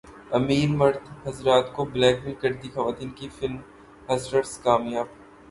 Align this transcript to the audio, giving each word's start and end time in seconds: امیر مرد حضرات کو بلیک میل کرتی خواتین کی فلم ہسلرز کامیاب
امیر 0.37 0.69
مرد 0.79 1.01
حضرات 1.25 1.65
کو 1.75 1.81
بلیک 1.93 2.17
میل 2.23 2.35
کرتی 2.41 2.67
خواتین 2.73 3.09
کی 3.17 3.27
فلم 3.37 3.57
ہسلرز 4.09 4.53
کامیاب 4.63 5.07